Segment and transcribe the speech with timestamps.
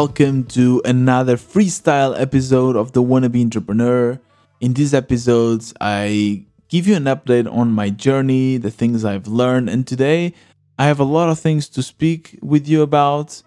[0.00, 4.18] welcome to another freestyle episode of the Wannabe Entrepreneur.
[4.58, 9.68] In these episodes, I give you an update on my journey, the things I've learned,
[9.68, 10.32] and today
[10.78, 13.42] I have a lot of things to speak with you about.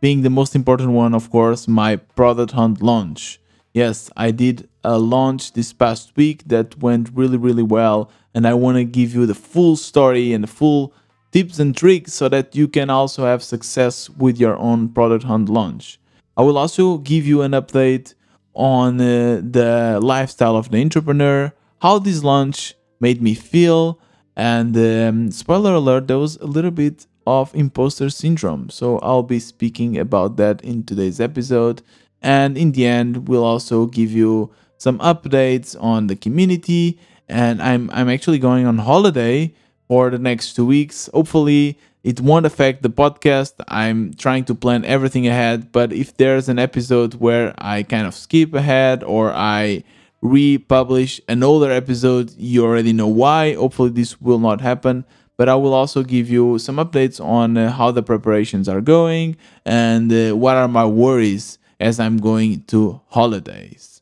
[0.00, 3.40] Being the most important one, of course, my product hunt launch.
[3.74, 8.54] Yes, I did a launch this past week that went really, really well, and I
[8.54, 10.92] want to give you the full story and the full
[11.36, 15.50] tips and tricks so that you can also have success with your own product hunt
[15.50, 16.00] launch.
[16.34, 18.14] I will also give you an update
[18.54, 24.00] on uh, the lifestyle of the entrepreneur, how this launch made me feel,
[24.34, 28.70] and um, spoiler alert, there was a little bit of imposter syndrome.
[28.70, 31.82] So I'll be speaking about that in today's episode.
[32.22, 36.98] And in the end, we'll also give you some updates on the community.
[37.28, 39.52] And I'm I'm actually going on holiday
[39.88, 41.08] for the next two weeks.
[41.12, 43.54] Hopefully, it won't affect the podcast.
[43.68, 48.14] I'm trying to plan everything ahead, but if there's an episode where I kind of
[48.14, 49.82] skip ahead or I
[50.22, 53.54] republish an older episode, you already know why.
[53.54, 55.04] Hopefully, this will not happen.
[55.36, 59.36] But I will also give you some updates on uh, how the preparations are going
[59.66, 64.00] and uh, what are my worries as I'm going to holidays.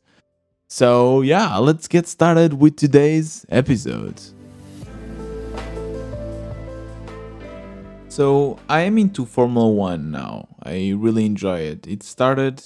[0.68, 4.20] So, yeah, let's get started with today's episode.
[8.14, 10.46] So I am into Formula One now.
[10.62, 11.84] I really enjoy it.
[11.88, 12.62] It started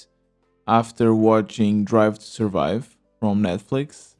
[0.67, 4.13] after watching Drive to Survive from Netflix.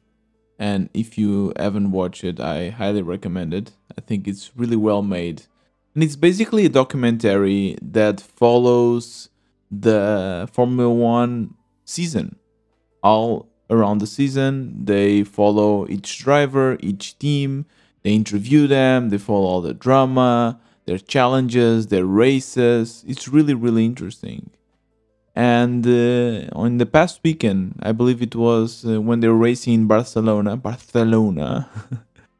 [0.57, 3.73] And if you haven't watched it, I highly recommend it.
[3.95, 5.43] I think it's really well made.
[5.93, 9.29] And it's basically a documentary that follows
[9.69, 11.53] the Formula One
[11.85, 12.37] season.
[13.03, 17.67] All around the season, they follow each driver, each team,
[18.01, 20.59] they interview them, they follow all the drama
[20.89, 23.03] their challenges, their races.
[23.07, 24.49] It's really, really interesting.
[25.35, 29.73] And uh, on the past weekend, I believe it was uh, when they were racing
[29.75, 31.69] in Barcelona, Barcelona,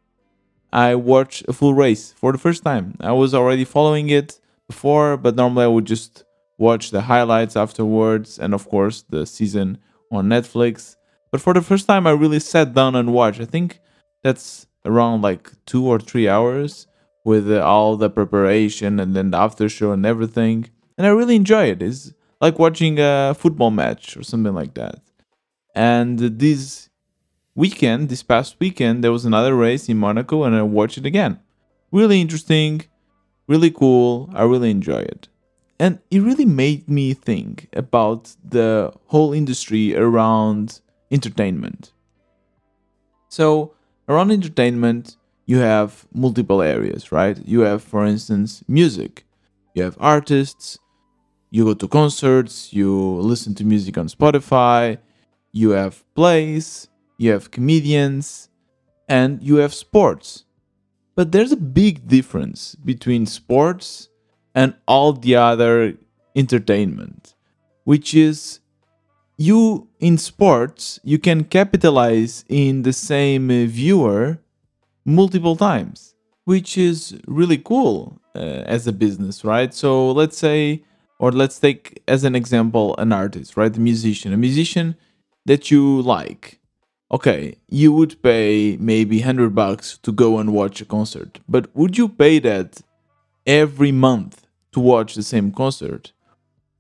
[0.74, 2.98] I watched a full race for the first time.
[3.00, 6.24] I was already following it before, but normally I would just
[6.58, 9.78] watch the highlights afterwards and, of course, the season
[10.12, 10.96] on Netflix.
[11.32, 13.42] But for the first time, I really sat down and watched.
[13.42, 13.80] I think
[14.24, 16.88] that's around like two or three hours
[17.24, 20.70] with all the preparation and then the after show and everything.
[20.98, 21.82] And I really enjoy it.
[21.82, 25.02] It's like watching a football match or something like that.
[25.76, 26.90] And this
[27.56, 31.40] weekend, this past weekend, there was another race in Monaco and I watched it again.
[31.92, 32.86] Really interesting,
[33.48, 34.30] really cool.
[34.34, 35.28] I really enjoy it.
[35.80, 41.94] And it really made me think about the whole industry around entertainment.
[43.30, 43.74] So,
[44.10, 45.16] around entertainment,
[45.50, 47.36] you have multiple areas, right?
[47.44, 49.26] You have, for instance, music.
[49.74, 50.78] You have artists.
[51.50, 52.72] You go to concerts.
[52.72, 55.00] You listen to music on Spotify.
[55.52, 56.88] You have plays.
[57.18, 58.50] You have comedians.
[59.08, 60.46] And you have sports.
[61.16, 64.08] But there's a big difference between sports
[64.54, 65.98] and all the other
[66.36, 67.34] entertainment,
[67.86, 68.60] which is
[69.36, 74.38] you in sports, you can capitalize in the same viewer
[75.10, 76.14] multiple times,
[76.46, 79.74] which is really cool uh, as a business, right?
[79.74, 80.84] So let's say,
[81.20, 83.76] or let's take as an example an artist, right?
[83.76, 84.96] A musician, a musician
[85.46, 86.60] that you like.
[87.12, 91.98] Okay, you would pay maybe 100 bucks to go and watch a concert, but would
[91.98, 92.82] you pay that
[93.48, 96.12] every month to watch the same concert?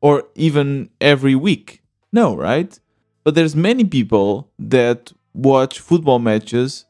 [0.01, 1.81] Or even every week?
[2.13, 2.79] No, right?
[3.23, 6.85] But there's many people that watch football matches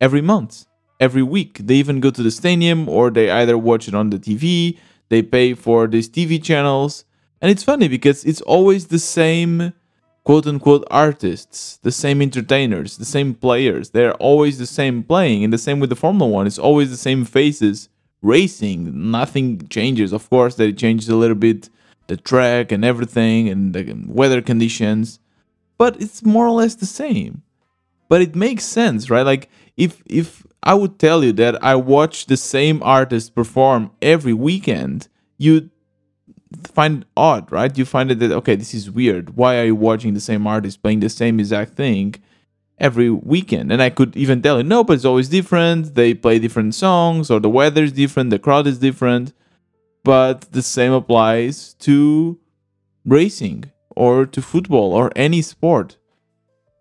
[0.00, 0.64] every month
[1.00, 1.58] every week.
[1.58, 4.78] They even go to the stadium or they either watch it on the TV,
[5.08, 7.04] they pay for these TV channels.
[7.40, 9.72] And it's funny because it's always the same
[10.24, 13.90] quote unquote artists, the same entertainers, the same players.
[13.90, 15.44] They're always the same playing.
[15.44, 16.46] And the same with the Formula One.
[16.46, 17.88] It's always the same faces
[18.20, 19.10] racing.
[19.10, 20.12] Nothing changes.
[20.12, 21.70] Of course, they changes a little bit
[22.08, 25.20] the track and everything and the weather conditions.
[25.76, 27.42] But it's more or less the same.
[28.08, 29.24] But it makes sense, right?
[29.24, 34.32] Like if if I would tell you that I watch the same artist perform every
[34.32, 35.70] weekend, you
[36.66, 37.76] find odd, right?
[37.76, 39.36] You find it that okay, this is weird.
[39.36, 42.16] Why are you watching the same artist playing the same exact thing
[42.78, 43.70] every weekend?
[43.70, 45.94] And I could even tell you, no, but it's always different.
[45.94, 49.32] They play different songs, or the weather is different, the crowd is different.
[50.04, 52.38] But the same applies to
[53.04, 55.97] racing or to football or any sport.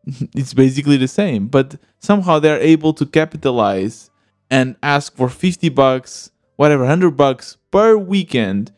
[0.34, 4.10] it's basically the same, but somehow they're able to capitalize
[4.50, 8.72] and ask for 50 bucks, whatever, 100 bucks per weekend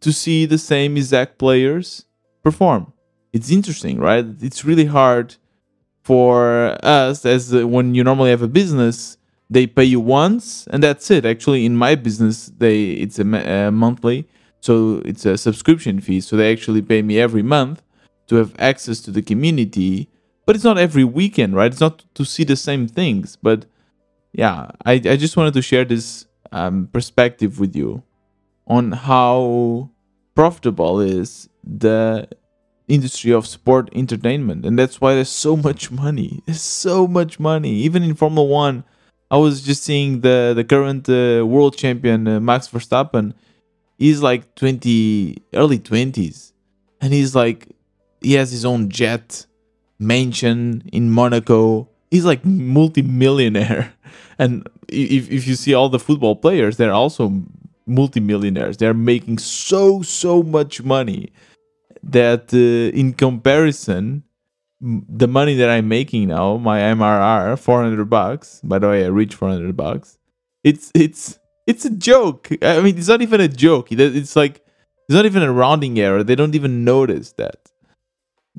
[0.00, 2.06] to see the same exact players
[2.42, 2.92] perform.
[3.32, 4.24] It's interesting, right?
[4.40, 5.36] It's really hard
[6.02, 9.16] for us as when you normally have a business,
[9.50, 11.24] they pay you once and that's it.
[11.26, 14.28] Actually, in my business, they it's a, a monthly,
[14.60, 16.20] so it's a subscription fee.
[16.20, 17.82] So they actually pay me every month
[18.28, 20.08] to have access to the community,
[20.46, 21.70] but it's not every weekend, right?
[21.70, 23.66] It's not to see the same things, but
[24.32, 28.02] yeah, I, I just wanted to share this um, perspective with you
[28.66, 29.90] on how
[30.34, 32.28] profitable is the
[32.88, 34.66] industry of sport entertainment.
[34.66, 36.42] And that's why there's so much money.
[36.46, 37.70] There's so much money.
[37.70, 38.84] Even in formula 1
[39.30, 43.32] i was just seeing the the current uh, world champion uh, max verstappen.
[43.98, 46.52] He's like 20 early 20s
[47.00, 47.68] and he's like
[48.20, 49.46] he has his own jet
[49.98, 51.88] mansion in monaco.
[52.10, 53.92] He's like multi-millionaire.
[54.36, 57.44] And if, if you see all the football players they're also
[57.86, 58.78] multimillionaires.
[58.78, 61.32] They're making so so much money
[62.02, 64.24] that uh, in comparison
[64.80, 69.32] the money that i'm making now my mrr 400 bucks by the way i reached
[69.32, 70.18] 400 bucks
[70.64, 72.48] it's it's it's a joke.
[72.62, 73.92] I mean it's not even a joke.
[73.92, 74.64] It's like
[75.08, 76.24] it's not even a rounding error.
[76.24, 77.70] They don't even notice that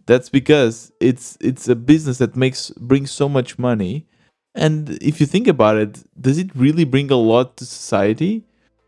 [0.05, 4.07] that's because it's it's a business that makes brings so much money
[4.53, 8.45] and if you think about it does it really bring a lot to society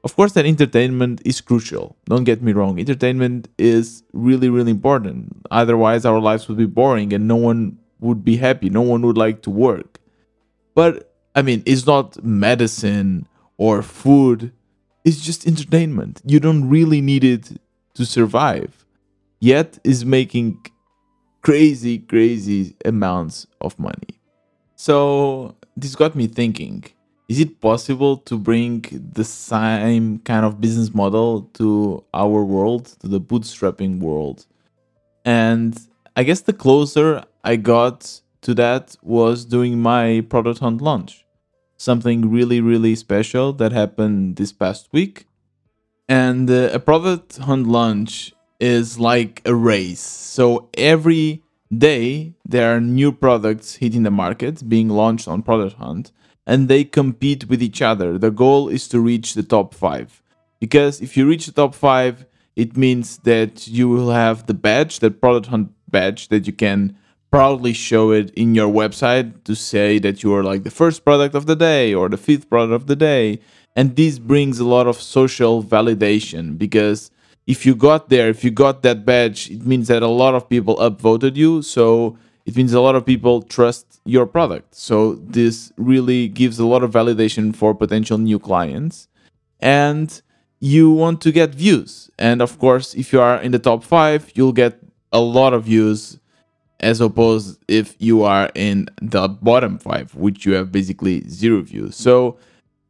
[0.08, 1.98] of course, that entertainment is crucial.
[2.06, 2.80] Don't get me wrong.
[2.80, 5.46] Entertainment is really, really important.
[5.52, 8.69] Otherwise, our lives would be boring and no one would be happy.
[8.69, 10.00] No one would like to work.
[10.75, 13.28] But, I mean, it's not medicine
[13.58, 14.54] or food,
[15.04, 16.22] it's just entertainment.
[16.24, 17.60] You don't really need it
[17.96, 18.86] to survive.
[19.42, 20.66] Yet, is making
[21.42, 24.19] crazy, crazy amounts of money.
[24.75, 26.86] So, this got me thinking
[27.28, 33.07] is it possible to bring the same kind of business model to our world, to
[33.07, 34.45] the bootstrapping world?
[35.25, 35.78] And
[36.16, 41.25] I guess the closer I got to that was doing my product hunt launch.
[41.75, 45.28] Something really, really special that happened this past week.
[46.07, 50.00] And uh, a product hunt launch is like a race.
[50.00, 51.44] So every
[51.75, 56.12] day there are new products hitting the market being launched on Product Hunt
[56.45, 58.18] and they compete with each other.
[58.18, 60.24] The goal is to reach the top five.
[60.59, 62.25] Because if you reach the top five,
[62.56, 66.98] it means that you will have the badge, the product hunt badge, that you can
[67.30, 71.36] proudly show it in your website to say that you are like the first product
[71.36, 73.39] of the day or the fifth product of the day.
[73.75, 77.12] And this brings a lot of social validation because
[77.48, 80.48] if you got there, if you got that badge, it means that a lot of
[80.50, 81.62] people upvoted you.
[81.62, 84.76] So it means a lot of people trust your product.
[84.76, 89.08] So this really gives a lot of validation for potential new clients.
[89.62, 90.22] And
[90.60, 92.12] you want to get views.
[92.20, 94.80] And of course, if you are in the top five, you'll get
[95.14, 96.20] a lot of views
[96.80, 101.96] as opposed if you are in the bottom five, which you have basically zero views.
[101.96, 102.38] So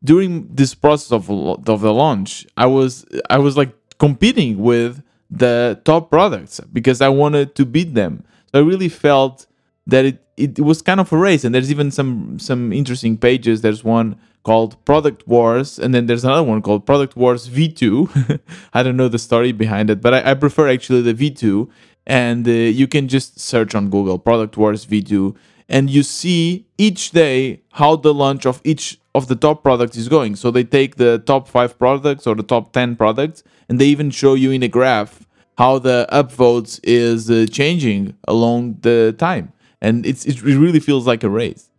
[0.03, 5.79] during this process of, of the launch, I was I was like competing with the
[5.83, 8.23] top products because I wanted to beat them.
[8.51, 9.45] So I really felt
[9.85, 13.61] that it, it was kind of a race, and there's even some some interesting pages.
[13.61, 18.39] There's one called Product Wars, and then there's another one called Product Wars V2.
[18.73, 21.69] I don't know the story behind it, but I, I prefer actually the V2.
[22.05, 25.35] And uh, you can just search on Google Product Wars V2,
[25.69, 30.07] and you see each day how the launch of each of the top products is
[30.07, 30.35] going.
[30.35, 34.11] So they take the top five products or the top 10 products, and they even
[34.11, 40.05] show you in a graph how the upvotes is uh, changing along the time and
[40.05, 41.69] it's it really feels like a race.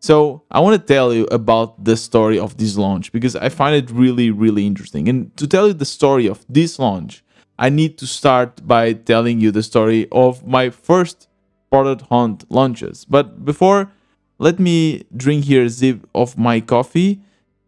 [0.00, 3.74] So I want to tell you about the story of this launch because I find
[3.76, 5.08] it really really interesting.
[5.08, 7.24] And to tell you the story of this launch,
[7.58, 11.28] I need to start by telling you the story of my first
[11.70, 13.04] product hunt launches.
[13.04, 13.90] But before,
[14.38, 17.20] let me drink here a sip of my coffee,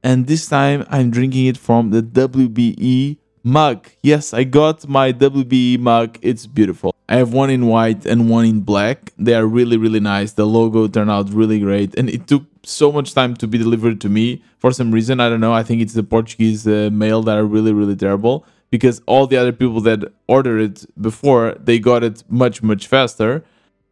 [0.02, 3.88] and this time I'm drinking it from the WBE mug.
[4.02, 6.18] Yes, I got my WBE mug.
[6.22, 6.94] It's beautiful.
[7.08, 9.12] I have one in white and one in black.
[9.18, 10.32] They are really, really nice.
[10.32, 11.94] The logo turned out really great.
[11.98, 15.20] And it took so much time to be delivered to me for some reason.
[15.20, 15.52] I don't know.
[15.52, 19.36] I think it's the Portuguese uh, mail that are really, really terrible because all the
[19.36, 23.44] other people that ordered it before, they got it much, much faster.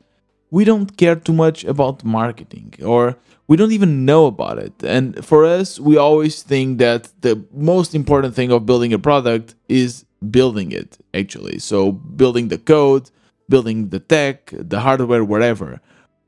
[0.55, 3.17] we don't care too much about marketing or
[3.50, 4.75] we don't even know about it.
[4.95, 9.47] And for us, we always think that the most important thing of building a product
[9.67, 10.05] is
[10.38, 11.59] building it, actually.
[11.59, 13.12] So, building the code,
[13.50, 14.38] building the tech,
[14.74, 15.81] the hardware, whatever.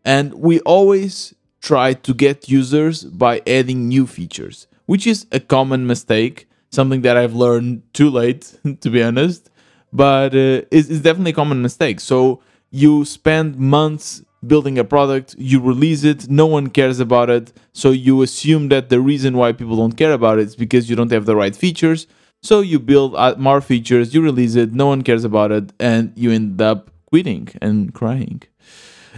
[0.03, 5.87] And we always try to get users by adding new features, which is a common
[5.87, 8.43] mistake, something that I've learned too late,
[8.81, 9.49] to be honest.
[9.93, 12.01] But uh, it's, it's definitely a common mistake.
[12.01, 17.51] So, you spend months building a product, you release it, no one cares about it.
[17.73, 20.95] So you assume that the reason why people don't care about it is because you
[20.95, 22.07] don't have the right features.
[22.43, 26.31] So you build more features, you release it, no one cares about it, and you
[26.31, 28.43] end up quitting and crying.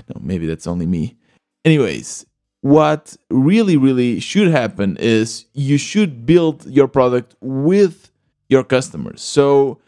[0.08, 1.18] No, maybe that's only me.
[1.66, 2.26] Anyways,
[2.62, 8.10] what really, really should happen is you should build your product with
[8.48, 9.22] your customers.
[9.22, 9.80] So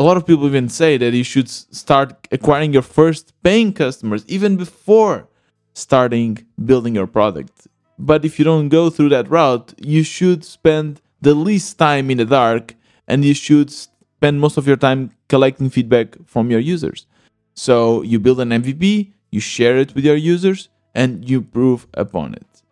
[0.00, 4.24] a lot of people even say that you should start acquiring your first paying customers
[4.28, 5.28] even before
[5.74, 6.30] starting
[6.64, 7.68] building your product.
[7.98, 12.16] But if you don't go through that route, you should spend the least time in
[12.16, 12.74] the dark
[13.06, 17.04] and you should spend most of your time collecting feedback from your users.
[17.52, 22.32] So you build an MVP, you share it with your users, and you prove upon
[22.32, 22.62] it.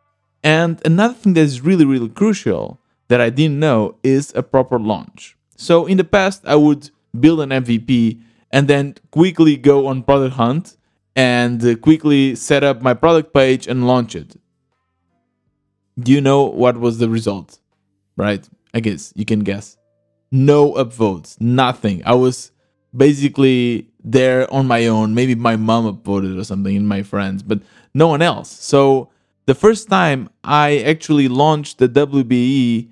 [0.42, 4.78] And another thing that is really, really crucial that I didn't know is a proper
[4.78, 5.36] launch.
[5.56, 10.34] So in the past, I would build an MVP, and then quickly go on Product
[10.36, 10.76] Hunt
[11.14, 14.36] and uh, quickly set up my product page and launch it.
[15.98, 17.58] Do you know what was the result?
[18.16, 18.48] Right?
[18.72, 19.76] I guess you can guess.
[20.30, 22.02] No upvotes, nothing.
[22.04, 22.52] I was
[22.96, 25.14] basically there on my own.
[25.14, 27.60] Maybe my mom upvoted or something in my friends, but
[27.94, 28.50] no one else.
[28.50, 29.10] So
[29.46, 32.90] the first time I actually launched the WBE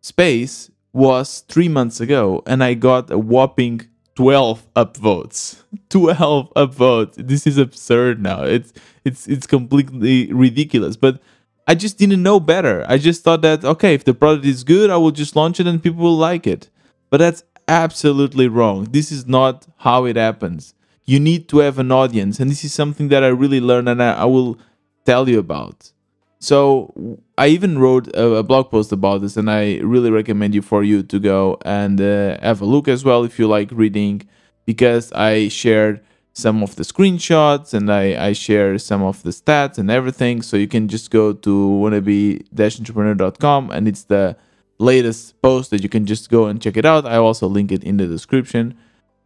[0.00, 3.82] space, was three months ago, and I got a whopping
[4.14, 5.62] 12 upvotes.
[5.90, 7.14] 12 upvotes.
[7.14, 8.42] This is absurd now.
[8.42, 8.72] It's
[9.04, 10.96] it's it's completely ridiculous.
[10.96, 11.20] But
[11.68, 12.84] I just didn't know better.
[12.88, 15.66] I just thought that okay, if the product is good, I will just launch it
[15.66, 16.68] and people will like it.
[17.10, 18.84] But that's absolutely wrong.
[18.90, 20.74] This is not how it happens.
[21.04, 24.02] You need to have an audience, and this is something that I really learned and
[24.02, 24.58] I, I will
[25.06, 25.92] tell you about.
[26.40, 30.84] So I even wrote a, blog post about this, and I really recommend you for
[30.84, 34.22] you to go and uh, have a look as well if you like reading,
[34.64, 36.00] because I shared
[36.38, 40.40] some of the screenshots and I, I share some of the stats and everything.
[40.40, 44.36] So you can just go to wannabe-entrepreneur.com and it's the
[44.78, 47.06] latest post that you can just go and check it out.
[47.06, 48.78] I also link it in the description.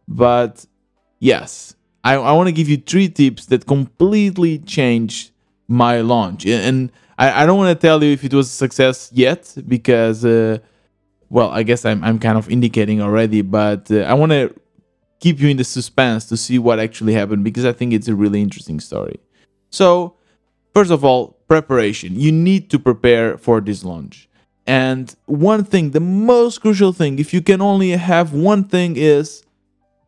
[0.07, 0.65] But
[1.19, 5.29] yes, I, I want to give you three tips that completely changed
[5.67, 9.09] my launch and I, I don't want to tell you if it was a success
[9.13, 10.59] yet because, uh,
[11.29, 14.53] well, I guess I'm, I'm kind of indicating already, but uh, I want to
[15.19, 18.15] keep you in the suspense to see what actually happened because I think it's a
[18.15, 19.19] really interesting story.
[19.69, 20.15] So,
[20.73, 22.19] first of all, preparation.
[22.19, 24.27] You need to prepare for this launch.
[24.65, 29.43] And one thing, the most crucial thing, if you can only have one thing, is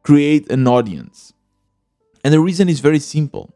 [0.03, 1.33] create an audience.
[2.23, 3.53] And the reason is very simple.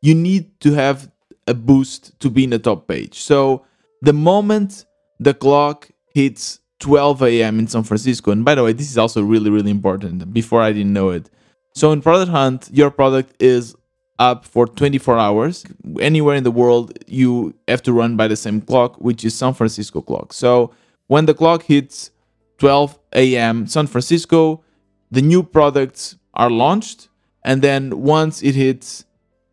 [0.00, 1.10] You need to have
[1.48, 3.18] a boost to be in the top page.
[3.20, 3.64] So
[4.02, 4.86] the moment
[5.18, 7.58] the clock hits 12 a.m.
[7.58, 10.32] in San Francisco, and by the way, this is also really, really important.
[10.32, 11.28] Before I didn't know it.
[11.74, 13.74] So in Product Hunt, your product is
[14.18, 15.64] up for 24 hours.
[16.00, 19.54] Anywhere in the world, you have to run by the same clock, which is San
[19.54, 20.32] Francisco clock.
[20.32, 20.72] So
[21.06, 22.10] when the clock hits
[22.58, 23.66] 12 a.m.
[23.66, 24.62] San Francisco,
[25.10, 27.08] the new products are launched.
[27.44, 29.04] And then once it hits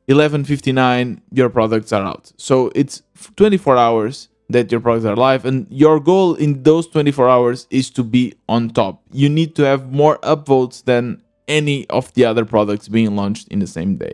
[0.08, 2.32] 11:59 your products are out.
[2.38, 3.02] So it's
[3.36, 7.90] 24 hours that your products are live and your goal in those 24 hours is
[7.92, 9.02] to be on top.
[9.12, 13.60] You need to have more upvotes than any of the other products being launched in
[13.60, 14.14] the same day.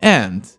[0.00, 0.50] And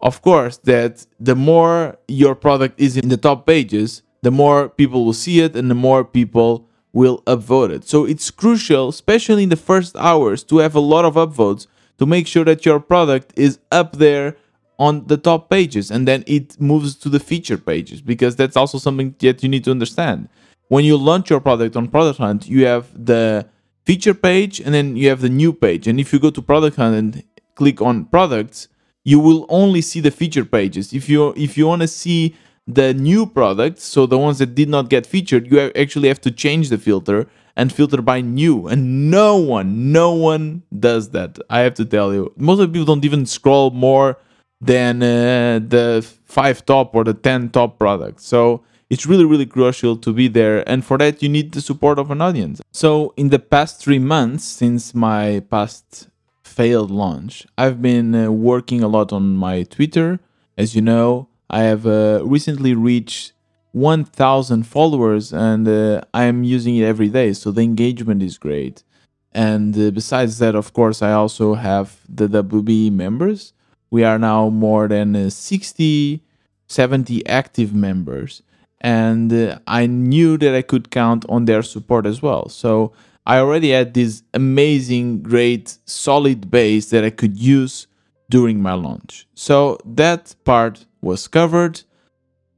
[0.00, 5.04] of course that the more your product is in the top pages, the more people
[5.04, 7.84] will see it and the more people will upvote it.
[7.84, 11.66] So it's crucial, especially in the first hours, to have a lot of upvotes
[11.98, 14.36] to make sure that your product is up there
[14.78, 18.78] on the top pages and then it moves to the feature pages because that's also
[18.78, 20.28] something that you need to understand.
[20.68, 23.46] When you launch your product on Product Hunt, you have the
[23.84, 25.86] feature page and then you have the new page.
[25.86, 27.24] And if you go to Product Hunt and
[27.54, 28.68] click on products,
[29.04, 30.92] you will only see the feature pages.
[30.92, 32.34] If you if you want to see
[32.66, 36.30] the new products, so the ones that did not get featured, you actually have to
[36.30, 38.66] change the filter and filter by new.
[38.66, 41.38] And no one, no one does that.
[41.50, 42.32] I have to tell you.
[42.36, 44.18] Most of the people don't even scroll more
[44.60, 48.26] than uh, the five top or the 10 top products.
[48.26, 50.68] So it's really, really crucial to be there.
[50.68, 52.60] And for that, you need the support of an audience.
[52.72, 56.08] So in the past three months, since my past
[56.42, 60.20] failed launch, I've been uh, working a lot on my Twitter.
[60.56, 63.32] As you know, I have uh, recently reached
[63.74, 67.32] 1000 followers and uh, I am using it every day.
[67.32, 68.84] So the engagement is great.
[69.32, 73.52] And uh, besides that, of course, I also have the WB members.
[73.90, 76.22] We are now more than uh, 60,
[76.68, 78.42] 70 active members.
[78.80, 82.48] And uh, I knew that I could count on their support as well.
[82.48, 82.92] So
[83.26, 87.88] I already had this amazing, great, solid base that I could use
[88.30, 89.26] during my launch.
[89.34, 91.82] So that part was covered.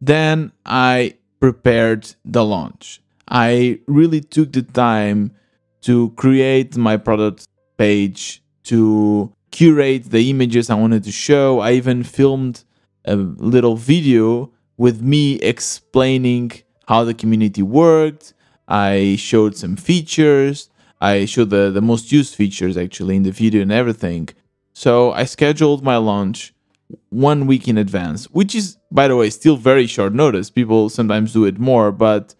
[0.00, 3.00] Then I prepared the launch.
[3.29, 5.33] I really took the time
[5.83, 11.61] to create my product page, to curate the images I wanted to show.
[11.61, 12.65] I even filmed
[13.05, 16.53] a little video with me explaining
[16.88, 18.35] how the community worked.
[18.69, 20.71] I showed some features.
[21.00, 24.29] I showed the, the most used features actually in the video and everything.
[24.73, 26.53] So I scheduled my launch
[27.11, 30.50] one week in advance, which is, by the way, still very short notice.
[30.50, 32.35] People sometimes do it more, but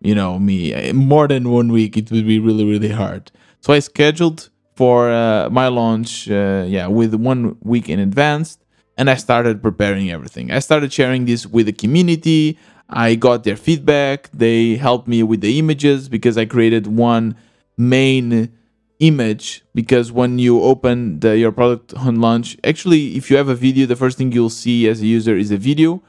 [0.00, 3.32] you know, me, more than one week, it would be really, really hard.
[3.60, 8.58] So I scheduled for uh, my launch, uh, yeah, with one week in advance,
[8.98, 10.50] and I started preparing everything.
[10.50, 12.58] I started sharing this with the community.
[12.90, 14.30] I got their feedback.
[14.32, 17.36] They helped me with the images because I created one
[17.78, 18.52] main
[19.06, 23.54] image because when you open the, your Product Hunt launch, actually, if you have a
[23.54, 26.02] video, the first thing you'll see as a user is a video.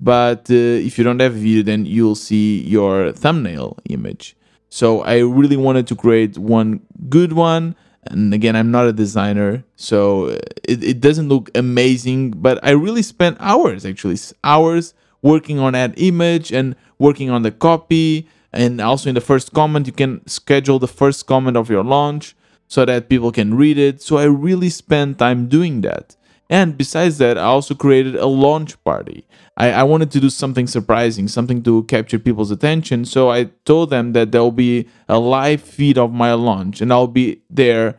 [0.00, 4.36] But uh, if you don't have a video, then you'll see your thumbnail image.
[4.70, 7.76] So I really wanted to create one good one.
[8.04, 10.28] And again, I'm not a designer, so
[10.64, 15.92] it, it doesn't look amazing, but I really spent hours actually, hours working on that
[15.98, 20.78] image and working on the copy and also in the first comment you can schedule
[20.78, 22.34] the first comment of your launch
[22.70, 24.00] so that people can read it.
[24.00, 26.16] So i really spent time doing that.
[26.48, 29.26] And besides that i also created a launch party.
[29.56, 33.04] I, I wanted to do something surprising something to capture people's attention.
[33.04, 36.92] So i told them that there will be a live feed of my launch and
[36.92, 37.98] i'll be there.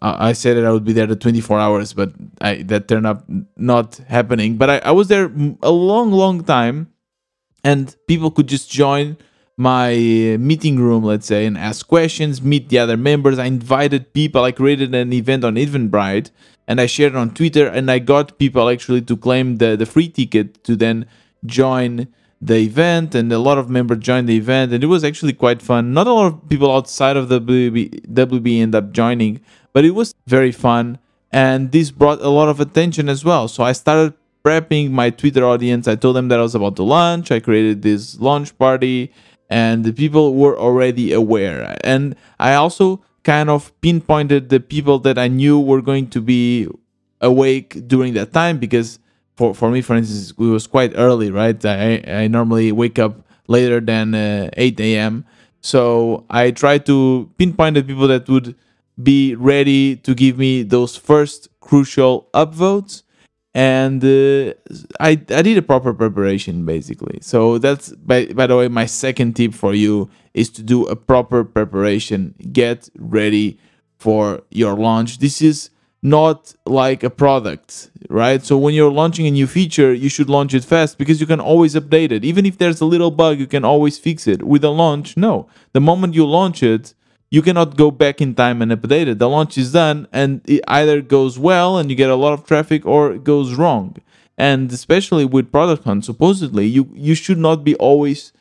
[0.00, 3.06] Uh, I said that I would be there the 24 hours, but I, that turned
[3.06, 3.24] up
[3.56, 4.56] not happening.
[4.56, 5.30] But I, I was there
[5.62, 6.90] a long, long time,
[7.62, 9.16] and people could just join
[9.56, 13.38] my uh, meeting room, let's say, and ask questions, meet the other members.
[13.38, 14.44] I invited people.
[14.44, 16.30] I created an event on Eventbrite
[16.66, 19.86] and I shared it on Twitter, and I got people actually to claim the, the
[19.86, 21.06] free ticket to then
[21.44, 22.08] join
[22.40, 23.14] the event.
[23.14, 25.92] And a lot of members joined the event, and it was actually quite fun.
[25.92, 29.40] Not a lot of people outside of the WB, WB end up joining,
[29.72, 30.98] but it was very fun.
[31.32, 33.48] And this brought a lot of attention as well.
[33.48, 35.88] So I started prepping my Twitter audience.
[35.88, 37.30] I told them that I was about to launch.
[37.30, 39.12] I created this launch party
[39.52, 41.76] and the people were already aware.
[41.84, 46.68] And I also kind of pinpointed the people that I knew were going to be
[47.20, 48.98] awake during that time because
[49.36, 51.62] for, for me, for instance, it was quite early, right?
[51.64, 55.26] I, I normally wake up later than uh, 8 a.m.
[55.60, 58.56] So I tried to pinpoint the people that would
[59.02, 63.02] be ready to give me those first crucial upvotes
[63.54, 64.54] and uh,
[65.00, 67.18] I I did a proper preparation basically.
[67.20, 70.96] So that's by by the way, my second tip for you is to do a
[70.96, 72.34] proper preparation.
[72.52, 73.58] Get ready
[73.98, 75.18] for your launch.
[75.18, 75.70] This is
[76.02, 78.44] not like a product, right?
[78.44, 81.38] So when you're launching a new feature, you should launch it fast because you can
[81.38, 82.24] always update it.
[82.24, 84.42] Even if there's a little bug, you can always fix it.
[84.42, 85.46] With a launch, no.
[85.72, 86.94] The moment you launch it,
[87.32, 89.18] you cannot go back in time and update it.
[89.18, 92.44] The launch is done and it either goes well and you get a lot of
[92.44, 93.96] traffic or it goes wrong.
[94.36, 98.34] And especially with product hunt, supposedly you you should not be always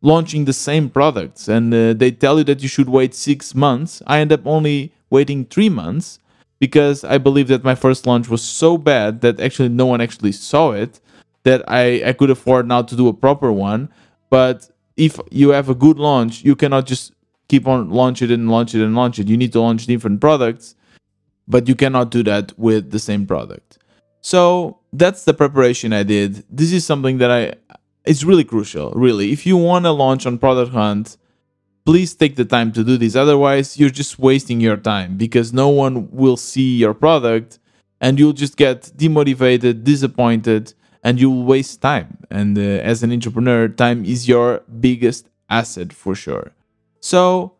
[0.00, 1.48] launching the same products.
[1.48, 4.02] And uh, they tell you that you should wait six months.
[4.06, 6.18] I end up only waiting three months
[6.58, 10.32] because I believe that my first launch was so bad that actually no one actually
[10.32, 10.98] saw it
[11.42, 13.90] that I, I could afford now to do a proper one.
[14.30, 17.12] But if you have a good launch, you cannot just
[17.50, 19.28] keep on launch it and launch it and launch it.
[19.28, 20.76] You need to launch different products,
[21.48, 23.78] but you cannot do that with the same product.
[24.22, 26.44] So that's the preparation I did.
[26.48, 27.42] This is something that I
[28.04, 29.32] it's really crucial, really.
[29.32, 31.16] If you want to launch on Product Hunt,
[31.84, 33.14] please take the time to do this.
[33.14, 37.58] Otherwise, you're just wasting your time because no one will see your product
[38.00, 40.72] and you'll just get demotivated, disappointed,
[41.04, 42.18] and you will waste time.
[42.30, 46.52] And uh, as an entrepreneur, time is your biggest asset for sure.
[47.00, 47.54] So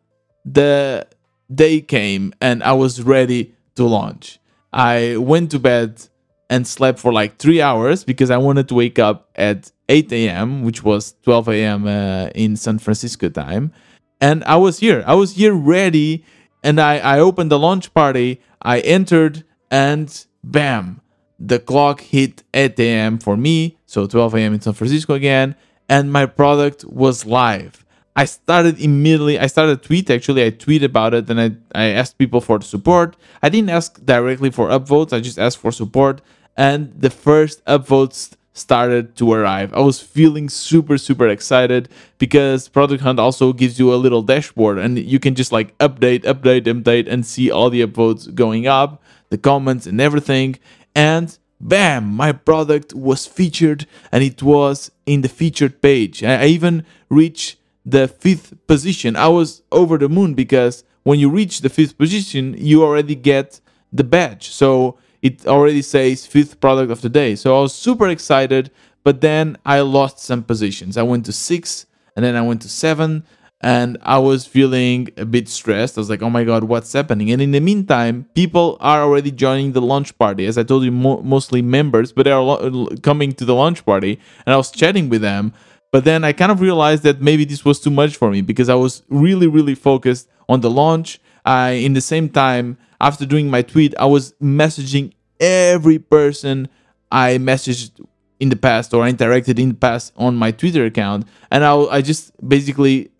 [0.45, 1.07] the
[1.53, 4.39] day came and I was ready to launch.
[4.73, 6.03] I went to bed
[6.49, 10.63] and slept for like three hours because I wanted to wake up at 8 a.m.,
[10.63, 11.87] which was 12 a.m.
[11.87, 13.73] Uh, in San Francisco time.
[14.21, 15.03] And I was here.
[15.07, 16.25] I was here ready.
[16.63, 18.41] And I, I opened the launch party.
[18.63, 21.01] I entered and bam,
[21.39, 23.19] the clock hit 8 a.m.
[23.19, 23.79] for me.
[23.87, 24.55] So 12 a.m.
[24.55, 25.57] in San Francisco again.
[25.89, 27.85] And my product was live.
[28.21, 29.39] I started immediately.
[29.39, 30.11] I started a tweet.
[30.11, 33.17] Actually, I tweeted about it and I, I asked people for support.
[33.43, 35.15] I didn't ask directly for upvotes.
[35.15, 36.21] I just asked for support.
[36.55, 39.73] And the first upvotes started to arrive.
[39.73, 44.77] I was feeling super, super excited because Product Hunt also gives you a little dashboard
[44.77, 49.03] and you can just like update, update, update, and see all the upvotes going up,
[49.31, 50.59] the comments, and everything.
[50.95, 56.23] And bam, my product was featured and it was in the featured page.
[56.23, 59.17] I even reached the fifth position.
[59.17, 63.61] I was over the moon because when you reach the fifth position, you already get
[63.93, 64.51] the badge.
[64.51, 67.35] So it already says fifth product of the day.
[67.37, 68.71] So I was super excited,
[69.05, 70.97] but then I lost some positions.
[70.97, 73.25] I went to six and then I went to seven
[73.63, 75.99] and I was feeling a bit stressed.
[75.99, 77.31] I was like, oh my God, what's happening?
[77.31, 80.47] And in the meantime, people are already joining the launch party.
[80.47, 83.85] As I told you, mo- mostly members, but they are lo- coming to the launch
[83.85, 84.19] party.
[84.47, 85.53] And I was chatting with them.
[85.93, 88.69] But then I kind of realized that maybe this was too much for me because
[88.69, 91.21] I was really, really focused on the launch.
[91.45, 96.69] I, in the same time, after doing my tweet, I was messaging every person
[97.11, 98.05] I messaged
[98.39, 101.27] in the past or interacted in the past on my Twitter account.
[101.51, 103.11] And I, I just basically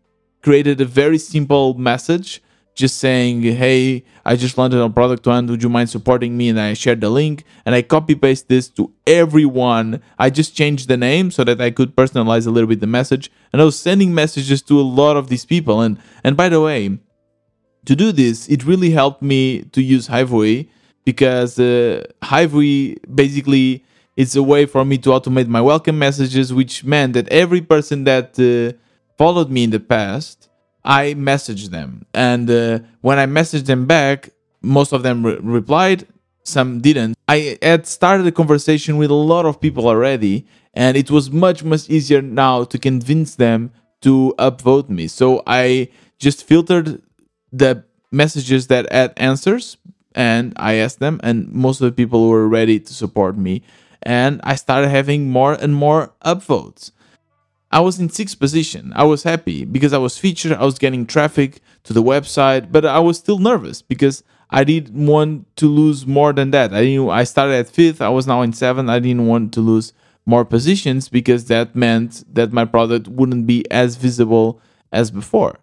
[0.43, 2.43] created a very simple message
[2.75, 5.51] just saying, Hey, I just landed on Product Hunt.
[5.51, 6.49] Would you mind supporting me?
[6.49, 10.03] And I shared the link and I copy paste this to everyone.
[10.19, 13.31] I just changed the name so that I could personalize a little bit the message.
[13.53, 15.81] And I was sending messages to a lot of these people.
[15.81, 16.99] And and by the way,
[17.87, 20.69] to do this, it really helped me to use Hivoe
[21.05, 22.05] because uh,
[23.15, 23.85] basically
[24.17, 28.05] it's a way for me to automate my welcome messages, which meant that every person
[28.05, 28.77] that uh,
[29.17, 30.50] followed me in the past
[30.85, 34.31] I messaged them, and uh, when I messaged them back,
[34.63, 36.07] most of them re- replied,
[36.43, 37.17] some didn't.
[37.29, 41.63] I had started a conversation with a lot of people already, and it was much
[41.63, 45.07] much easier now to convince them to upvote me.
[45.07, 45.89] So I
[46.19, 47.03] just filtered
[47.53, 49.77] the messages that had answers,
[50.15, 53.63] and I asked them, and most of the people were ready to support me,
[54.03, 56.91] and I started having more and more upvotes.
[57.71, 58.93] I was in sixth position.
[58.97, 60.53] I was happy because I was featured.
[60.53, 65.07] I was getting traffic to the website, but I was still nervous because I didn't
[65.07, 66.75] want to lose more than that.
[66.75, 67.09] I didn't.
[67.11, 68.03] I started at fifth.
[68.03, 68.91] I was now in seventh.
[68.91, 69.93] I didn't want to lose
[70.27, 74.61] more positions because that meant that my product wouldn't be as visible
[74.93, 75.61] as before.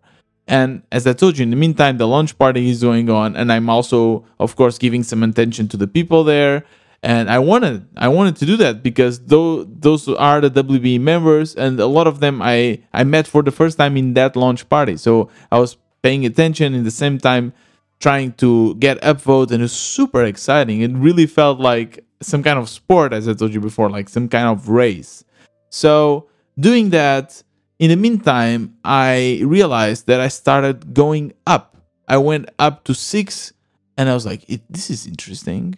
[0.47, 3.51] And as I told you, in the meantime, the launch party is going on, and
[3.51, 6.63] I'm also, of course, giving some attention to the people there
[7.03, 11.55] and I wanted I wanted to do that because those those are the WBE members,
[11.55, 14.67] and a lot of them I I met for the first time in that launch
[14.69, 14.97] party.
[14.97, 17.53] So I was paying attention in the same time
[17.99, 20.81] trying to get upvote, and it was super exciting.
[20.81, 24.27] It really felt like some kind of sport, as I told you before, like some
[24.27, 25.23] kind of race.
[25.69, 26.27] So
[26.59, 27.43] doing that.
[27.79, 31.77] In the meantime, I realized that I started going up.
[32.07, 33.53] I went up to six,
[33.95, 35.77] and I was like, "This is interesting."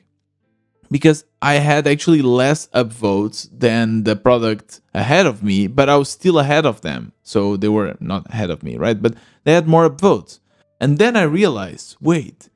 [0.92, 6.10] Because I had actually less upvotes than the product ahead of me, but I was
[6.10, 7.14] still ahead of them.
[7.24, 9.00] So they were not ahead of me, right?
[9.02, 10.40] But they had more upvotes.
[10.82, 12.50] And then I realized wait,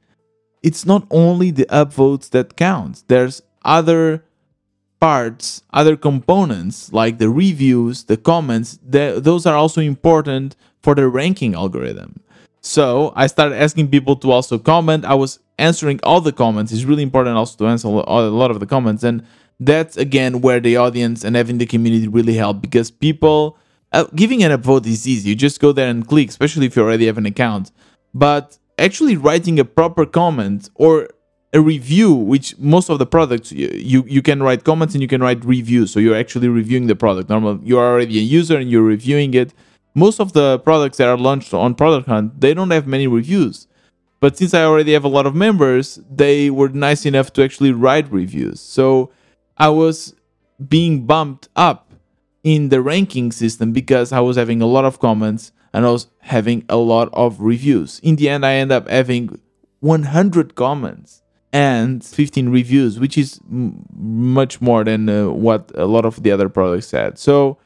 [0.62, 4.24] it's not only the upvotes that count, there's other
[5.00, 11.54] parts, other components like the reviews, the comments, those are also important for the ranking
[11.56, 12.22] algorithm.
[12.64, 15.04] So I started asking people to also comment.
[15.04, 16.72] I was answering all the comments.
[16.72, 19.04] It's really important also to answer a lot of the comments.
[19.04, 19.26] And
[19.60, 23.58] that's again where the audience and having the community really help because people
[23.92, 25.30] uh, giving an upvote is easy.
[25.30, 27.72] You just go there and click, especially if you already have an account.
[28.14, 31.10] But actually writing a proper comment or
[31.52, 35.08] a review, which most of the products you, you, you can write comments and you
[35.08, 35.92] can write reviews.
[35.92, 37.30] So you're actually reviewing the product.
[37.30, 39.54] Normal, you're already a user and you're reviewing it
[39.94, 43.68] most of the products that are launched on Product Hunt, they don't have many reviews.
[44.20, 47.72] But since I already have a lot of members, they were nice enough to actually
[47.72, 48.62] write reviews.
[48.62, 49.12] So
[49.58, 50.16] I was
[50.70, 51.92] being bumped up
[52.44, 56.08] in the ranking system because I was having a lot of comments and I was
[56.20, 58.00] having a lot of reviews.
[58.00, 59.40] In the end, I end up having
[59.82, 61.22] 100 comments.
[61.54, 66.32] and 15 reviews, which is m- much more than uh, what a lot of the
[66.32, 67.20] other products had.
[67.20, 67.60] So,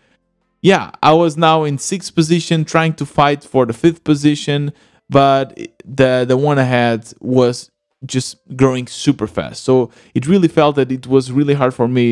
[0.68, 4.74] yeah, I was now in sixth position, trying to fight for the fifth position,
[5.10, 7.72] but the the one I had was
[8.06, 8.30] just
[8.62, 9.64] growing super fast.
[9.64, 12.08] So it really felt that it was really hard for me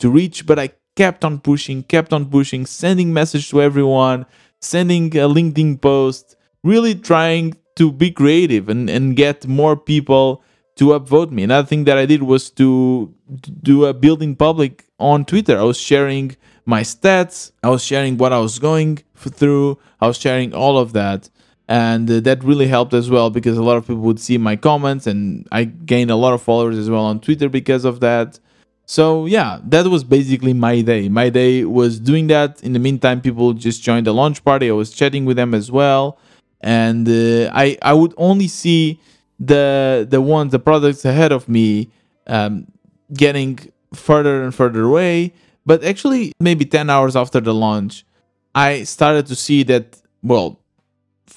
[0.00, 4.26] to reach, but I kept on pushing, kept on pushing, sending message to everyone,
[4.60, 10.42] sending a LinkedIn post, really trying to be creative and, and get more people
[10.76, 11.42] to upvote me.
[11.44, 13.14] Another thing that I did was to
[13.62, 15.58] do a building public on Twitter.
[15.58, 20.18] I was sharing my stats, I was sharing what I was going through, I was
[20.18, 21.28] sharing all of that.
[21.66, 24.54] And uh, that really helped as well because a lot of people would see my
[24.54, 28.38] comments, and I gained a lot of followers as well on Twitter because of that.
[28.86, 31.08] So yeah, that was basically my day.
[31.08, 32.62] My day was doing that.
[32.62, 34.68] In the meantime, people just joined the launch party.
[34.68, 36.18] I was chatting with them as well,
[36.60, 39.00] and uh, I I would only see
[39.40, 41.90] the the ones the products ahead of me
[42.26, 42.66] um,
[43.14, 43.58] getting
[43.94, 45.32] further and further away.
[45.66, 48.04] But actually, maybe ten hours after the launch,
[48.54, 50.60] I started to see that well,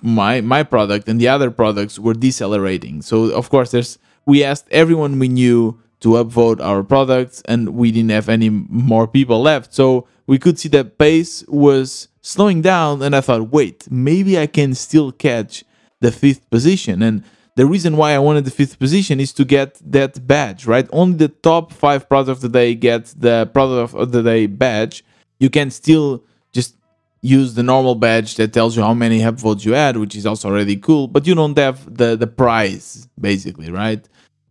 [0.01, 3.01] my my product and the other products were decelerating.
[3.01, 7.91] So of course, there's we asked everyone we knew to upvote our products and we
[7.91, 13.01] didn't have any more people left so we could see that pace was slowing down
[13.01, 15.63] and i thought wait maybe i can still catch
[16.01, 17.23] the fifth position and
[17.57, 21.17] the reason why i wanted the fifth position is to get that badge right only
[21.17, 25.03] the top five products of the day get the product of the day badge
[25.39, 26.23] you can still
[26.57, 26.75] just
[27.21, 30.49] use the normal badge that tells you how many upvotes you had which is also
[30.49, 34.07] really cool but you don't have the the prize basically right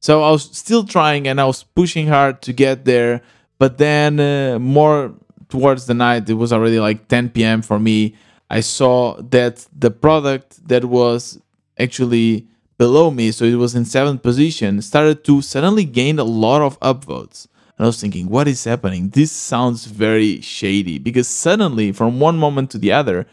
[0.07, 3.23] so I was still trying and I was pushing hard to get there.
[3.59, 5.14] But then, uh, more
[5.49, 7.61] towards the night, it was already like 10 p.m.
[7.61, 8.14] for me.
[8.49, 11.40] I saw that the product that was
[11.77, 12.47] actually
[12.78, 16.78] below me, so it was in seventh position, started to suddenly gain a lot of
[16.80, 17.46] upvotes.
[17.76, 19.10] And I was thinking, what is happening?
[19.10, 23.26] This sounds very shady because suddenly, from one moment to the other,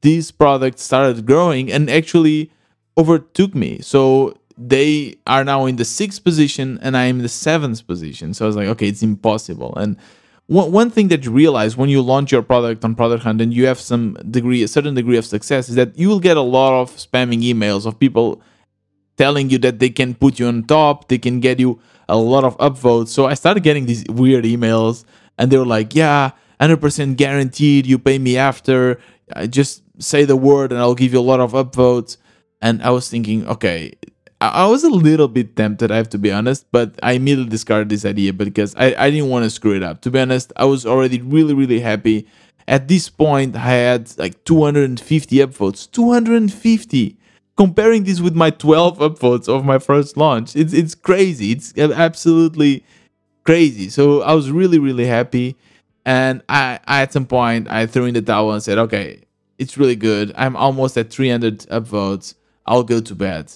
[0.00, 2.50] this product started growing and actually
[2.96, 3.80] overtook me.
[3.82, 8.32] So they are now in the sixth position and I am in the seventh position.
[8.34, 9.74] So I was like, okay, it's impossible.
[9.76, 9.96] And
[10.46, 13.52] one, one thing that you realize when you launch your product on Product Hunt and
[13.52, 16.42] you have some degree, a certain degree of success, is that you will get a
[16.42, 18.42] lot of spamming emails of people
[19.16, 22.44] telling you that they can put you on top, they can get you a lot
[22.44, 23.08] of upvotes.
[23.08, 25.04] So I started getting these weird emails
[25.38, 29.00] and they were like, yeah, 100% guaranteed, you pay me after,
[29.34, 32.16] I just say the word and I'll give you a lot of upvotes.
[32.62, 33.94] And I was thinking, okay,
[34.40, 37.90] I was a little bit tempted, I have to be honest, but I immediately discarded
[37.90, 40.00] this idea because I, I didn't want to screw it up.
[40.02, 42.26] To be honest, I was already really, really happy.
[42.66, 45.90] At this point, I had like 250 upvotes.
[45.90, 47.18] 250!
[47.60, 51.52] Comparing this with my 12 upvotes of my first launch, it's, it's crazy.
[51.52, 52.86] It's absolutely
[53.44, 53.90] crazy.
[53.90, 55.58] So I was really, really happy.
[56.06, 59.24] And I, at some point, I threw in the towel and said, okay,
[59.58, 60.32] it's really good.
[60.36, 62.32] I'm almost at 300 upvotes.
[62.64, 63.52] I'll go to bed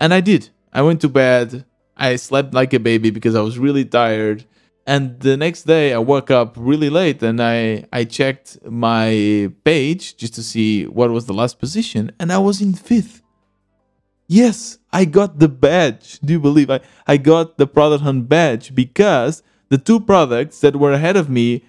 [0.00, 0.48] and I did.
[0.72, 1.64] I went to bed.
[1.96, 4.46] I slept like a baby because I was really tired.
[4.84, 10.16] And the next day I woke up really late and I, I checked my page
[10.16, 13.22] just to see what was the last position and I was in fifth.
[14.28, 16.20] Yes, I got the badge.
[16.20, 20.76] Do you believe I, I got the product hunt badge because the two products that
[20.76, 21.64] were ahead of me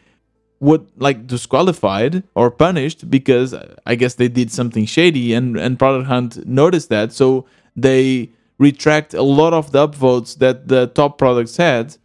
[0.60, 5.80] would like disqualified or punished because uh, I guess they did something shady and, and
[5.80, 7.14] product hunt noticed that.
[7.14, 7.46] So
[7.78, 11.96] they retract a lot of the upvotes that the top products had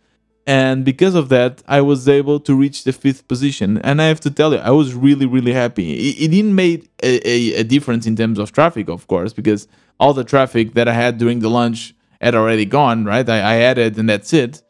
[0.46, 3.78] and because of that i was able to reach the fifth position.
[3.78, 6.10] And i have to tell you i was really really happy.
[6.10, 9.68] It, it didn't make a, a, a, difference in terms of traffic of course because
[9.98, 13.28] all the traffic that i had during the lunch had already gone right?
[13.28, 14.62] I, I added and that's it.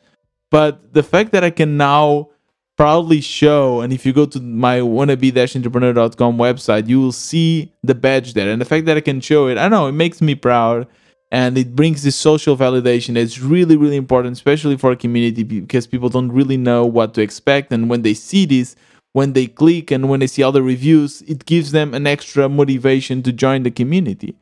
[0.51, 2.31] But the fact that i can now
[2.77, 8.35] proudly show and if you go to my wannabe-entrepreneur.com website you will see the badge
[8.35, 8.51] there.
[8.51, 10.87] And the fact that i can show it i know it makes me proud
[11.31, 15.87] and it brings this social validation that's really really important especially for a community because
[15.87, 18.77] people don't really know what to expect and when they see this
[19.13, 23.23] when they click and when they see other reviews it gives them an extra motivation
[23.23, 24.35] to join the community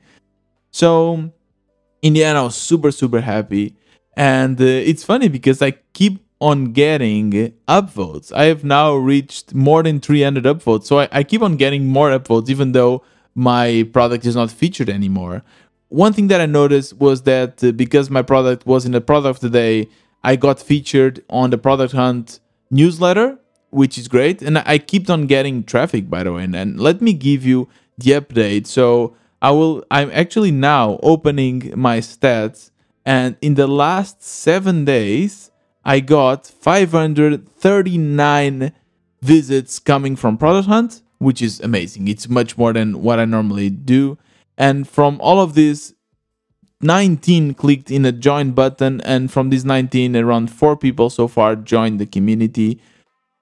[0.71, 1.31] so
[2.03, 3.75] in the end i was super super happy
[4.17, 7.31] and uh, it's funny because i keep on getting
[7.69, 8.33] upvotes.
[8.33, 10.87] I have now reached more than 300 upvotes.
[10.87, 13.05] So I, I keep on getting more upvotes, even though
[13.37, 15.45] my product is not featured anymore.
[15.93, 19.37] One thing that I noticed was that uh, because my product was in the product
[19.37, 19.91] of the day,
[20.25, 23.39] I got featured on the Product Hunt newsletter,
[23.71, 24.41] which is great.
[24.41, 26.45] And I kept on getting traffic, by the way.
[26.45, 28.67] And, and let me give you the update.
[28.67, 29.85] So I will.
[29.91, 32.71] I'm actually now opening my stats
[33.05, 35.51] And in the last seven days,
[35.85, 38.73] I got 539
[39.21, 42.09] visits coming from Product Hunt, which is amazing.
[42.09, 44.17] It's much more than what I normally do.
[44.59, 45.95] And from all of these,
[46.81, 49.01] 19 clicked in a join button.
[49.03, 52.81] And from these 19, around four people so far joined the community.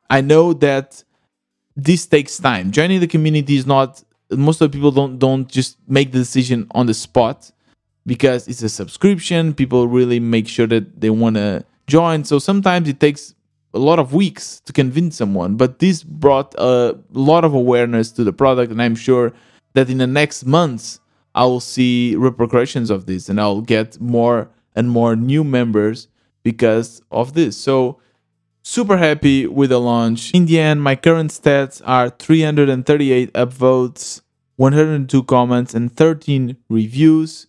[0.09, 1.03] I know that
[1.77, 2.71] this takes time.
[2.71, 6.67] Joining the community is not most of the people don't don't just make the decision
[6.73, 7.51] on the spot
[8.07, 9.55] because it's a subscription.
[9.55, 12.25] People really make sure that they want to join.
[12.25, 13.35] So sometimes it takes
[13.75, 15.57] a lot of weeks to convince someone.
[15.57, 19.33] But this brought a lot of awareness to the product, and I'm sure
[19.75, 21.01] that in the next months
[21.35, 26.09] I will see repercussions of this, and I'll get more and more new members
[26.43, 27.57] because of this.
[27.57, 27.99] So
[28.63, 30.33] super happy with the launch.
[30.33, 34.23] In the end, my current stats are 338 upvotes,
[34.57, 37.47] 102 comments, and 13 reviews.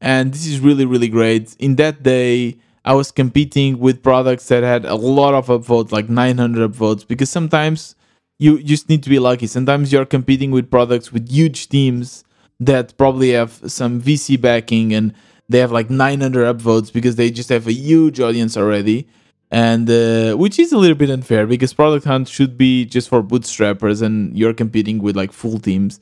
[0.00, 1.54] And this is really, really great.
[1.58, 6.08] In that day, I was competing with products that had a lot of upvotes, like
[6.08, 7.94] 900 upvotes, because sometimes
[8.38, 9.46] you just need to be lucky.
[9.46, 12.24] Sometimes you're competing with products with huge teams
[12.60, 15.12] that probably have some VC backing and
[15.48, 19.08] they have like 900 upvotes because they just have a huge audience already
[19.52, 23.22] and uh, which is a little bit unfair because product hunt should be just for
[23.22, 26.00] bootstrappers and you're competing with like full teams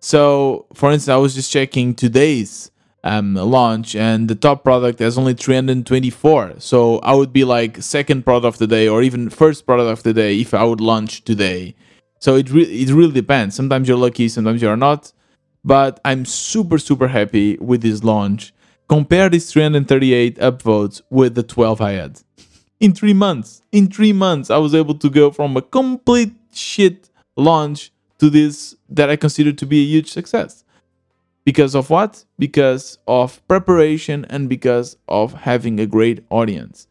[0.00, 2.70] so for instance i was just checking today's
[3.06, 8.24] um, launch and the top product has only 324 so i would be like second
[8.24, 11.22] product of the day or even first product of the day if i would launch
[11.24, 11.74] today.
[12.18, 13.54] So it, re- it really depends.
[13.54, 15.12] Sometimes you're lucky sometimes you're not.
[15.64, 18.52] But i'm super super happy with this launch.
[18.88, 22.20] Compare these 338 upvotes with the 12 i had.
[22.78, 23.62] In three months.
[23.72, 28.76] In three months, I was able to go from a complete shit launch to this
[28.88, 30.62] that I consider to be a huge success.
[31.46, 32.24] Because of what?
[32.40, 36.88] Because of preparation and because of having a great audience.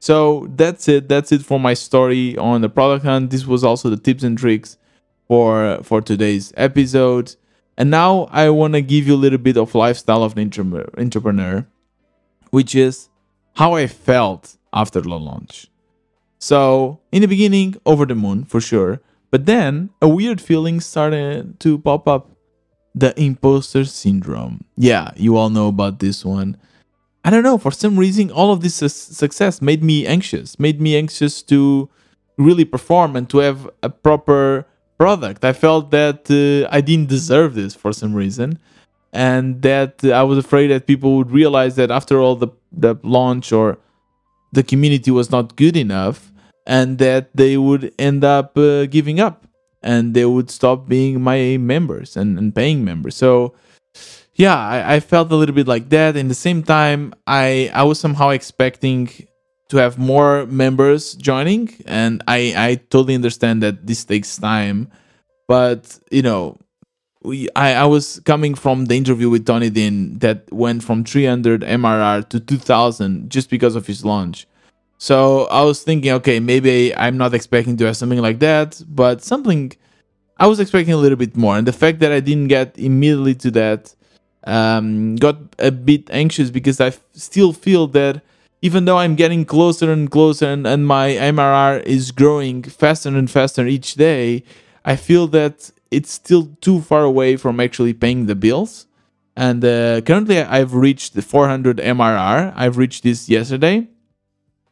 [0.00, 1.08] So that's it.
[1.08, 3.30] That's it for my story on the product hunt.
[3.30, 4.76] This was also the tips and tricks
[5.28, 7.36] for for today's episode.
[7.78, 10.52] And now I want to give you a little bit of lifestyle of an
[10.98, 11.64] entrepreneur,
[12.50, 13.08] which is
[13.54, 15.68] how I felt after the launch.
[16.40, 21.60] So, in the beginning, over the moon for sure, but then a weird feeling started
[21.60, 22.31] to pop up
[22.94, 24.64] the imposter syndrome.
[24.76, 26.56] Yeah, you all know about this one.
[27.24, 30.80] I don't know, for some reason, all of this su- success made me anxious, made
[30.80, 31.88] me anxious to
[32.36, 34.66] really perform and to have a proper
[34.98, 35.44] product.
[35.44, 38.58] I felt that uh, I didn't deserve this for some reason.
[39.12, 43.52] And that I was afraid that people would realize that after all the, the launch
[43.52, 43.78] or
[44.52, 46.32] the community was not good enough
[46.66, 49.46] and that they would end up uh, giving up
[49.82, 53.16] and they would stop being my members and, and paying members.
[53.16, 53.54] So,
[54.34, 56.16] yeah, I, I, felt a little bit like that.
[56.16, 59.10] In the same time, I, I was somehow expecting
[59.68, 64.90] to have more members joining, and I, I totally understand that this takes time.
[65.48, 66.58] But, you know,
[67.22, 71.62] we, I, I was coming from the interview with Tony Dinh that went from 300
[71.62, 74.46] MRR to 2000 just because of his launch.
[75.02, 79.20] So I was thinking, okay, maybe I'm not expecting to have something like that, but
[79.20, 79.72] something
[80.36, 81.58] I was expecting a little bit more.
[81.58, 83.96] And the fact that I didn't get immediately to that
[84.44, 88.22] um, got a bit anxious because I still feel that
[88.60, 93.28] even though I'm getting closer and closer and, and my MRR is growing faster and
[93.28, 94.44] faster each day,
[94.84, 98.86] I feel that it's still too far away from actually paying the bills.
[99.34, 102.52] And uh, currently, I've reached the 400 MRR.
[102.54, 103.88] I've reached this yesterday.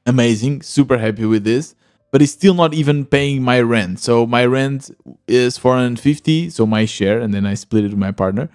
[0.06, 1.74] Amazing, super happy with this.
[2.12, 4.00] But it's still not even paying my rent.
[4.00, 4.90] So my rent
[5.28, 8.48] is 450, so my share, and then I split it with my partner.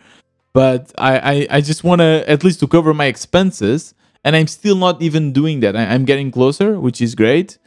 [0.52, 3.94] But I, I, I just want to at least to cover my expenses,
[4.26, 5.76] and I'm still not even doing that.
[5.76, 7.58] I, am getting closer, which is great.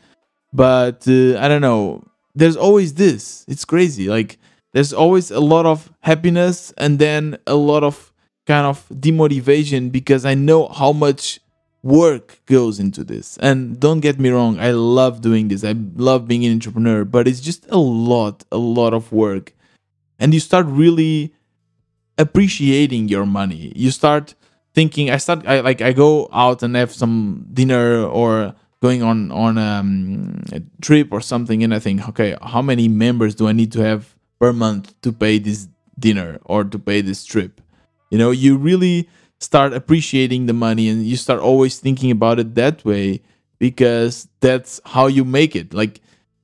[0.52, 2.04] But uh, I don't know.
[2.34, 3.44] There's always this.
[3.48, 4.08] It's crazy.
[4.08, 4.38] Like
[4.72, 8.12] there's always a lot of happiness and then a lot of
[8.46, 11.40] kind of demotivation because I know how much
[11.82, 13.38] work goes into this.
[13.38, 15.64] And don't get me wrong, I love doing this.
[15.64, 19.54] I love being an entrepreneur, but it's just a lot, a lot of work.
[20.18, 21.34] And you start really
[22.16, 23.72] appreciating your money.
[23.76, 24.34] You start
[24.74, 29.30] thinking I start I like I go out and have some dinner or going on
[29.32, 33.52] on um, a trip or something and I think, okay, how many members do I
[33.52, 35.68] need to have per month to pay this
[35.98, 37.60] dinner or to pay this trip.
[38.10, 39.08] You know, you really
[39.40, 43.22] start appreciating the money and you start always thinking about it that way
[43.58, 45.72] because that's how you make it.
[45.74, 46.00] Like,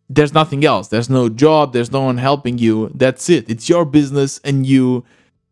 [0.09, 0.89] there's nothing else.
[0.89, 2.91] There's no job, there's no one helping you.
[2.95, 3.49] That's it.
[3.49, 5.05] It's your business and you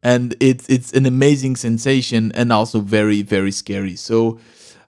[0.03, 3.97] and it's it's an amazing sensation and also very very scary.
[3.97, 4.39] So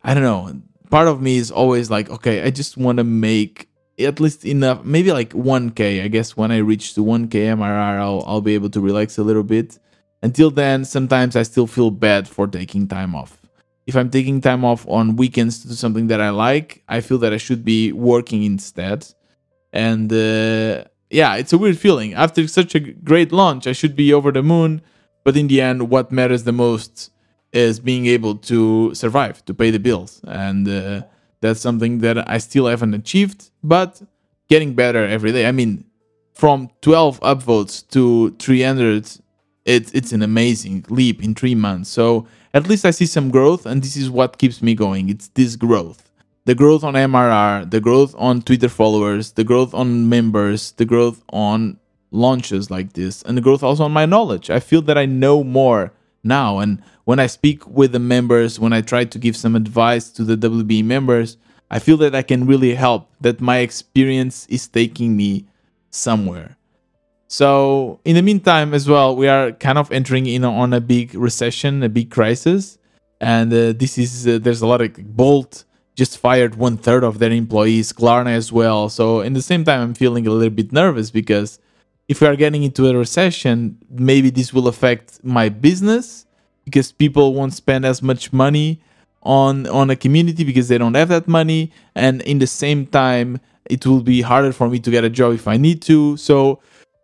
[0.03, 0.61] I don't know.
[0.91, 4.85] Part of me is always like, okay, I just want to make at least enough,
[4.85, 6.03] maybe like 1k.
[6.03, 9.23] I guess when I reach to 1k MRR, I'll I'll be able to relax a
[9.23, 9.79] little bit.
[10.25, 13.43] Until then, sometimes I still feel bad for taking time off.
[13.87, 17.19] If I'm taking time off on weekends to do something that I like, I feel
[17.19, 19.07] that I should be working instead.
[19.71, 22.15] And uh, yeah, it's a weird feeling.
[22.15, 24.81] After such a great launch, I should be over the moon.
[25.25, 27.11] But in the end, what matters the most
[27.53, 30.23] is being able to survive, to pay the bills.
[30.27, 31.03] And uh,
[31.43, 34.01] that's something that I still haven't achieved, but
[34.49, 35.47] getting better every day.
[35.47, 35.85] I mean,
[36.33, 39.21] from 12 upvotes to 300
[39.65, 41.91] it's it's an amazing leap in three months.
[41.91, 45.09] So at least I see some growth, and this is what keeps me going.
[45.09, 46.11] It's this growth,
[46.45, 51.23] the growth on MRR, the growth on Twitter followers, the growth on members, the growth
[51.33, 51.79] on
[52.11, 54.51] launches like this, and the growth also on my knowledge.
[54.51, 55.93] I feel that I know more
[56.23, 60.11] now, and when I speak with the members, when I try to give some advice
[60.11, 61.37] to the WB members,
[61.71, 63.11] I feel that I can really help.
[63.21, 65.47] That my experience is taking me
[65.91, 66.57] somewhere.
[67.35, 71.17] So in the meantime, as well, we are kind of entering in on a big
[71.17, 72.79] recession, a big crisis,
[73.21, 75.65] and uh, this is uh, there's a lot of Bolt
[75.97, 78.89] just fired one third of their employees, Klarna as well.
[78.89, 81.59] So in the same time, I'm feeling a little bit nervous because
[82.07, 86.27] if we are getting into a recession, maybe this will affect my business
[86.65, 88.81] because people won't spend as much money
[89.25, 93.41] on on a community because they don't have that money, and in the same time,
[93.65, 96.17] it will be harder for me to get a job if I need to.
[96.17, 96.61] So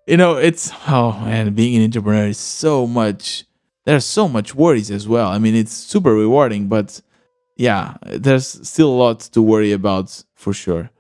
[0.07, 3.45] you know, it's oh man, being an entrepreneur is so much.
[3.85, 5.29] There's so much worries as well.
[5.29, 7.01] I mean, it's super rewarding, but
[7.57, 10.91] yeah, there's still a lot to worry about for sure.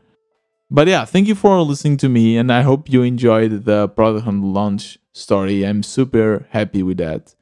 [0.70, 4.26] But yeah, thank you for listening to me, and I hope you enjoyed the product
[4.26, 5.64] launch story.
[5.64, 7.34] I'm super happy with that.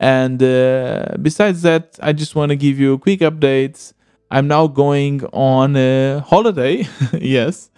[0.00, 3.92] And uh, besides that, I just want to give you a quick update.
[4.30, 6.86] I'm now going on a holiday.
[7.12, 7.70] yes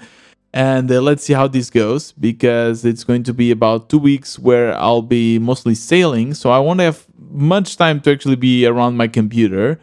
[0.53, 4.38] and uh, let's see how this goes because it's going to be about two weeks
[4.38, 8.96] where I'll be mostly sailing, so I won't have much time to actually be around
[8.96, 9.80] my computer.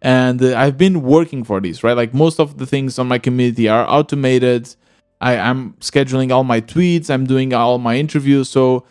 [0.00, 1.96] And uh, I've been working for this, right?
[1.96, 4.74] Like most of the things on my community are automated.
[5.20, 8.84] I, am scheduling all my tweets, I'm doing all my interviews, so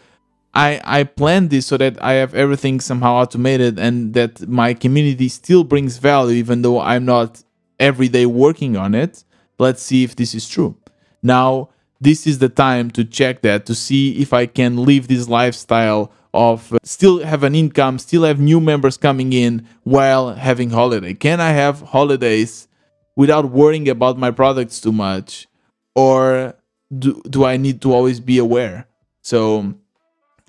[0.53, 5.29] I I plan this so that I have everything somehow automated and that my community
[5.29, 7.43] still brings value even though I'm not
[7.79, 9.23] every day working on it.
[9.59, 10.75] Let's see if this is true.
[11.23, 11.69] Now,
[11.99, 16.11] this is the time to check that to see if I can live this lifestyle
[16.33, 21.13] of uh, still have an income, still have new members coming in while having holiday.
[21.13, 22.67] Can I have holidays
[23.15, 25.47] without worrying about my products too much?
[25.93, 26.55] Or
[26.97, 28.87] do, do I need to always be aware?
[29.21, 29.75] So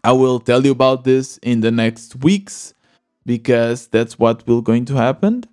[0.05, 2.75] I will tell you about this in the next weeks
[3.27, 5.45] because that's what will going to happen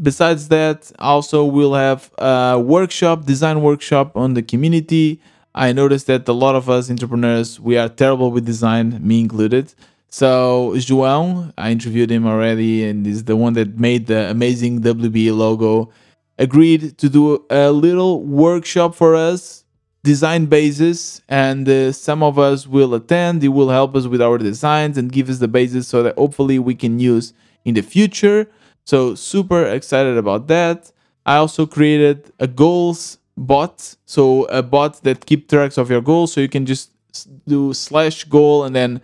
[0.00, 5.20] besides that also we'll have a workshop design workshop on the community.
[5.54, 9.72] I noticed that a lot of us entrepreneurs we are terrible with design me included.
[10.08, 15.36] So joão i interviewed him already and is the one that made the amazing wb
[15.36, 15.90] logo.
[16.38, 19.64] Agreed to do a little workshop for us
[20.04, 23.42] design basis and uh, some of us will attend.
[23.42, 26.58] He will help us with our designs and give us the basis so that hopefully
[26.60, 27.32] we can use
[27.64, 28.48] in the future
[28.86, 30.92] so super excited about that.
[31.26, 36.32] I also created a goals bot, so a bot that keep tracks of your goals.
[36.32, 36.92] So you can just
[37.46, 39.00] do slash goal and then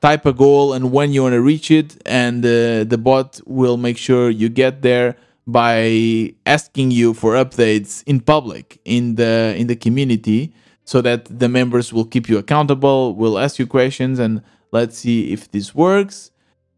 [0.00, 3.76] type a goal and when you want to reach it, and uh, the bot will
[3.76, 9.66] make sure you get there by asking you for updates in public in the in
[9.66, 14.42] the community so that the members will keep you accountable will ask you questions and
[14.72, 16.30] let's see if this works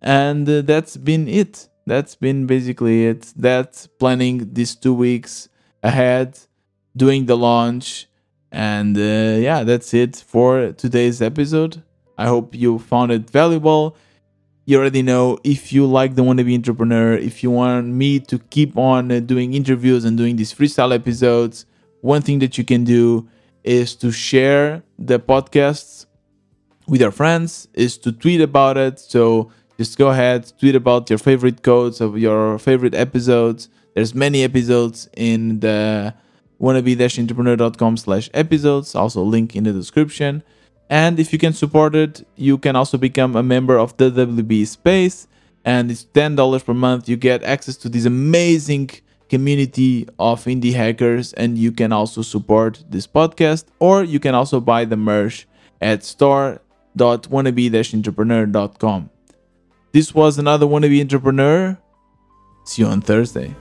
[0.03, 3.33] and uh, that's been it that's been basically it.
[3.37, 5.49] That's planning these two weeks
[5.83, 6.39] ahead,
[6.97, 8.07] doing the launch,
[8.51, 11.83] and uh, yeah, that's it for today's episode.
[12.19, 13.97] I hope you found it valuable.
[14.65, 18.77] You already know if you like the wannabe entrepreneur, if you want me to keep
[18.77, 21.67] on uh, doing interviews and doing these freestyle episodes,
[22.01, 23.29] one thing that you can do
[23.63, 26.07] is to share the podcasts
[26.89, 28.99] with your friends, is to tweet about it.
[28.99, 33.69] So just go ahead, tweet about your favorite quotes of your favorite episodes.
[33.95, 36.15] There's many episodes in the
[36.61, 40.43] wannabe-entrepreneur.com slash episodes, also link in the description.
[40.89, 44.67] And if you can support it, you can also become a member of the WB
[44.67, 45.27] Space.
[45.65, 47.09] And it's $10 per month.
[47.09, 48.91] You get access to this amazing
[49.29, 51.33] community of indie hackers.
[51.33, 55.49] And you can also support this podcast, or you can also buy the merch
[55.81, 56.61] at store
[56.97, 59.11] shop.wannabe-entrepreneur.com.
[59.93, 61.79] This was another Wannabe Entrepreneur.
[62.65, 63.55] See you on Thursday.